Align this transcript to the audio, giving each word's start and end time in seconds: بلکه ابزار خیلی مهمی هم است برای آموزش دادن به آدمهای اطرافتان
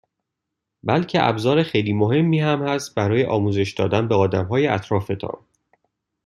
بلکه 0.83 1.23
ابزار 1.29 1.63
خیلی 1.63 1.93
مهمی 1.93 2.39
هم 2.39 2.61
است 2.61 2.95
برای 2.95 3.25
آموزش 3.25 3.71
دادن 3.77 4.07
به 4.07 4.15
آدمهای 4.15 4.67
اطرافتان 4.67 5.45